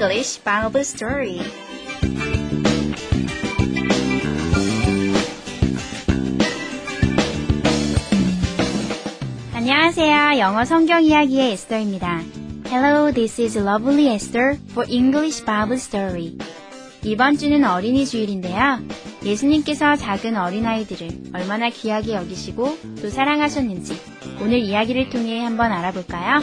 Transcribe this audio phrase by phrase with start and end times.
[0.00, 1.42] English Bible Story.
[9.52, 10.38] 안녕하세요.
[10.38, 12.22] 영어 성경 이야기의 에스더입니다.
[12.68, 16.38] Hello, this is lovely Esther for English Bible Story.
[17.04, 18.78] 이번 주는 어린이 주일인데요.
[19.22, 24.00] 예수님께서 작은 어린아이들을 얼마나 귀하게 여기시고 또 사랑하셨는지
[24.40, 26.40] 오늘 이야기를 통해 한번 알아볼까요?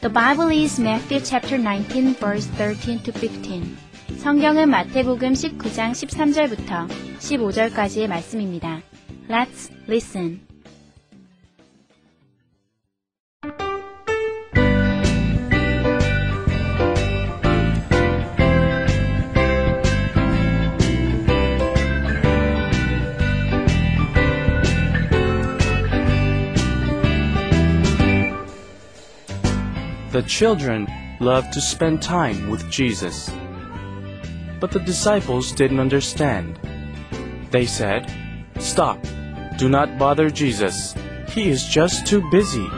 [0.00, 3.76] The Bible is Matthew chapter 19 verse 13 to 15.
[4.16, 8.80] 성경은 마태복음 19장 13절부터 15절까지의 말씀입니다.
[9.28, 10.49] Let's listen.
[30.20, 30.86] The children
[31.18, 33.32] loved to spend time with Jesus.
[34.60, 36.58] But the disciples didn't understand.
[37.50, 38.12] They said,
[38.58, 39.02] Stop.
[39.56, 40.94] Do not bother Jesus.
[41.30, 42.68] He is just too busy.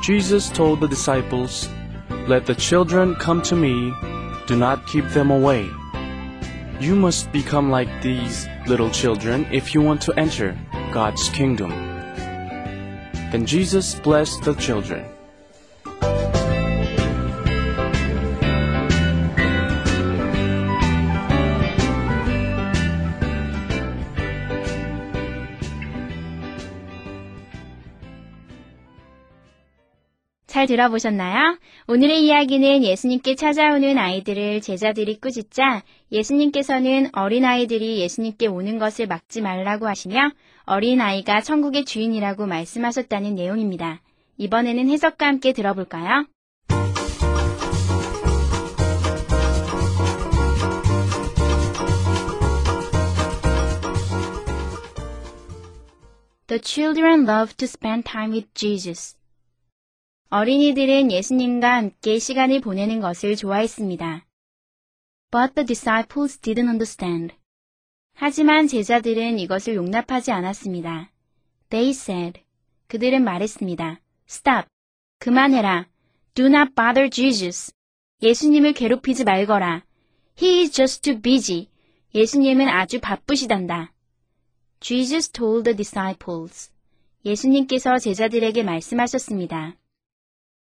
[0.00, 1.68] Jesus told the disciples,
[2.28, 3.92] Let the children come to me.
[4.46, 5.68] Do not keep them away.
[6.78, 10.56] You must become like these little children if you want to enter
[10.92, 11.70] God's kingdom.
[13.32, 15.15] Then Jesus blessed the children.
[30.56, 31.58] 잘 들어보셨나요?
[31.86, 40.30] 오늘의 이야기는 예수님께 찾아오는 아이들을 제자들이 꾸짖자 예수님께서는 어린아이들이 예수님께 오는 것을 막지 말라고 하시며
[40.64, 44.00] 어린아이가 천국의 주인이라고 말씀하셨다는 내용입니다.
[44.38, 46.24] 이번에는 해석과 함께 들어볼까요?
[56.46, 59.15] The children love to spend time with Jesus.
[60.28, 64.26] 어린이들은 예수님과 함께 시간을 보내는 것을 좋아했습니다.
[65.30, 67.36] But the disciples didn't understand.
[68.12, 71.12] 하지만 제자들은 이것을 용납하지 않았습니다.
[71.68, 72.40] They said.
[72.88, 74.00] 그들은 말했습니다.
[74.28, 74.68] Stop.
[75.20, 75.86] 그만해라.
[76.34, 77.72] Do not bother Jesus.
[78.20, 79.84] 예수님을 괴롭히지 말거라.
[80.42, 81.68] He is just too busy.
[82.16, 83.92] 예수님은 아주 바쁘시단다.
[84.80, 86.72] Jesus told the disciples.
[87.24, 89.76] 예수님께서 제자들에게 말씀하셨습니다.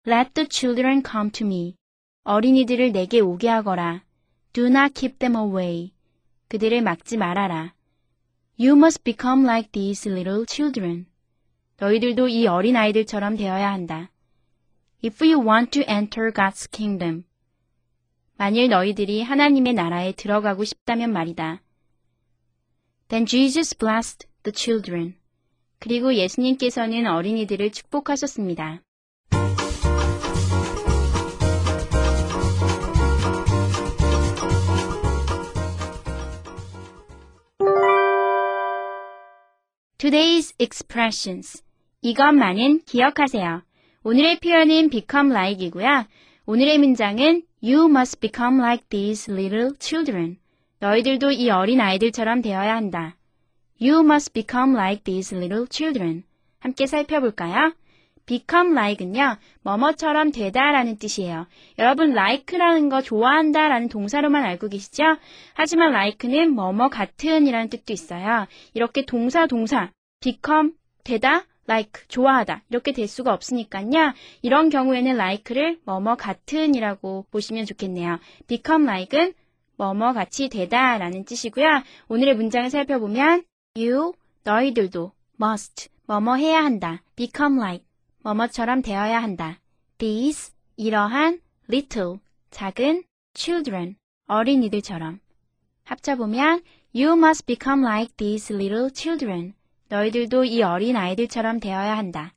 [0.07, 1.75] Let the children come to me.
[2.23, 4.03] 어린이들을 내게 오게 하거라.
[4.51, 5.91] Do not keep them away.
[6.47, 7.75] 그들을 막지 말아라.
[8.59, 11.05] You must become like these little children.
[11.77, 14.11] 너희들도 이 어린 아이들처럼 되어야 한다.
[15.05, 17.23] If you want to enter God's kingdom.
[18.37, 21.61] 만일 너희들이 하나님의 나라에 들어가고 싶다면 말이다.
[23.07, 25.15] Then Jesus blessed the children.
[25.77, 28.81] 그리고 예수님께서는 어린이들을 축복하셨습니다.
[40.01, 41.61] Today's expressions.
[42.01, 43.61] 이것만은 기억하세요.
[44.03, 46.05] 오늘의 표현은 become like이고요.
[46.47, 50.39] 오늘의 문장은 You must become like these little children.
[50.79, 53.15] 너희들도 이 어린 아이들처럼 되어야 한다.
[53.79, 56.23] You must become like these little children.
[56.61, 57.75] 함께 살펴볼까요?
[58.25, 61.47] Become like은요, 뭐뭐처럼 되다라는 뜻이에요.
[61.79, 65.03] 여러분, like라는 거 좋아한다라는 동사로만 알고 계시죠?
[65.53, 68.47] 하지만 like는 뭐뭐 같은이라는 뜻도 있어요.
[68.73, 69.91] 이렇게 동사, 동사,
[70.21, 70.71] become,
[71.03, 72.63] 되다, like, 좋아하다.
[72.69, 74.13] 이렇게 될 수가 없으니까요.
[74.41, 78.19] 이런 경우에는 like를 뭐뭐 같은이라고 보시면 좋겠네요.
[78.47, 79.33] become like은
[79.77, 81.83] 뭐뭐 같이 되다라는 뜻이고요.
[82.07, 83.43] 오늘의 문장을 살펴보면
[83.75, 84.13] you,
[84.43, 87.01] 너희들도 must, 뭐뭐 해야 한다.
[87.15, 87.85] become like,
[88.23, 89.59] 뭐뭐처럼 되어야 한다.
[89.97, 91.39] These, 이러한
[91.69, 92.19] little,
[92.51, 93.03] 작은
[93.33, 93.95] children,
[94.27, 95.19] 어린이들처럼.
[95.83, 96.61] 합쳐 보면
[96.95, 99.53] You must become like these little children.
[99.89, 102.33] 너희들도 이 어린 아이들처럼 되어야 한다.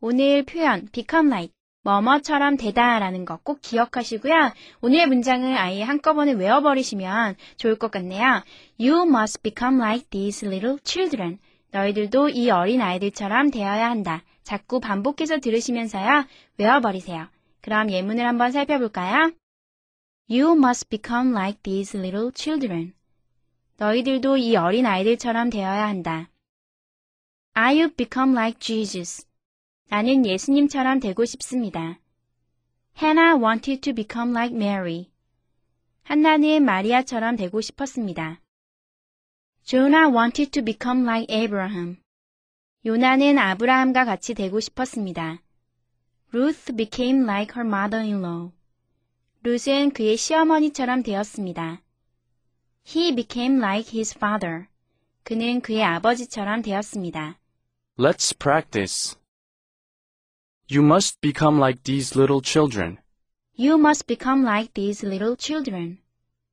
[0.00, 4.52] 오늘 표현 become like 뭐뭐처럼 되다라는 거꼭 기억하시고요.
[4.80, 8.42] 오늘의 문장을 아예 한꺼번에 외워버리시면 좋을 것 같네요.
[8.80, 11.38] You must become like these little children.
[11.74, 14.22] 너희들도 이 어린 아이들처럼 되어야 한다.
[14.44, 16.24] 자꾸 반복해서 들으시면서요.
[16.56, 17.26] 외워버리세요.
[17.62, 19.32] 그럼 예문을 한번 살펴볼까요?
[20.30, 22.94] You must become like these little children.
[23.78, 26.30] 너희들도 이 어린 아이들처럼 되어야 한다.
[27.54, 29.26] I have become like Jesus.
[29.88, 31.98] 나는 예수님처럼 되고 싶습니다.
[33.02, 35.10] Hannah wanted to become like Mary.
[36.04, 38.43] 한나는 마리아처럼 되고 싶었습니다.
[39.63, 41.97] Jonah wanted to become like Abraham.
[42.85, 45.41] 요나는 아브라함과 같이 되고 싶었습니다.
[46.33, 48.51] Ruth became like her mother-in-law.
[49.43, 51.81] 룻은 그의 시어머니처럼 되었습니다.
[52.87, 54.67] He became like his father.
[55.23, 57.37] 그는 그의 아버지처럼 되었습니다.
[57.97, 59.17] Let's practice.
[60.71, 62.97] You must become like these little children.
[63.57, 65.99] You must become like these little children.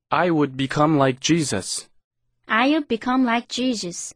[0.09, 1.89] I would become like Jesus.
[2.54, 4.12] I'll become like Jesus.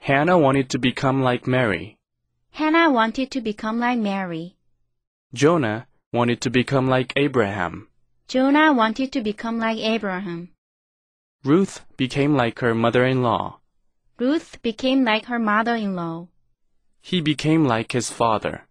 [0.00, 1.98] Hannah wanted to become like Mary.
[2.52, 4.56] Hannah wanted to become like Mary.
[5.34, 7.88] Jonah wanted to become like Abraham.
[8.28, 10.48] Jonah wanted to become like Abraham.
[11.44, 13.60] Ruth became like her mother-in-law.
[14.18, 16.28] Ruth became like her mother-in-law.
[17.02, 18.66] He became like his father.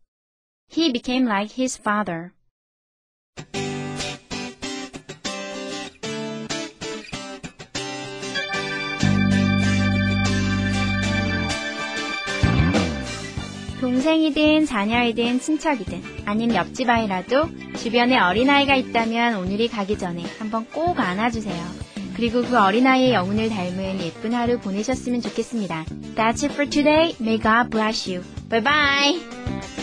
[0.67, 2.33] He became like his father.
[14.03, 17.47] 동생이든 자녀이든 친척이든 아님 옆집 아이라도
[17.77, 21.63] 주변에 어린아이가 있다면 오늘이 가기 전에 한번 꼭 안아주세요.
[22.13, 25.85] 그리고 그 어린아이의 영혼을 닮은 예쁜 하루 보내셨으면 좋겠습니다.
[26.17, 27.15] That's it for today.
[27.21, 28.23] May God bless you.
[28.49, 29.82] Bye bye.